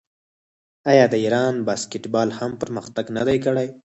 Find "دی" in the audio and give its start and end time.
3.27-3.37